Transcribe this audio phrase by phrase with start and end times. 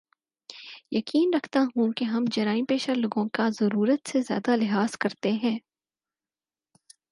[0.91, 5.57] یقین رکھتا ہوں کے ہم جرائم پیشہ لوگوں کا ضرورت سے زیادہ لحاظ کرتے ہیں